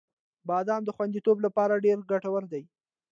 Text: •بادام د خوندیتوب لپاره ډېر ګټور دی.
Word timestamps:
•بادام 0.49 0.81
د 0.85 0.89
خوندیتوب 0.95 1.37
لپاره 1.45 1.81
ډېر 1.85 1.97
ګټور 2.11 2.43
دی. 2.53 2.63